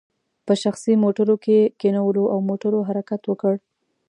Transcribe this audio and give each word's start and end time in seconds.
په 0.45 0.53
شخصي 0.63 0.93
موټرو 1.03 1.35
کې 1.43 1.53
یې 1.61 1.69
کینولو 1.79 2.23
او 2.33 2.37
موټرو 2.49 2.79
حرکت 2.89 3.21
وکړ. 3.25 3.53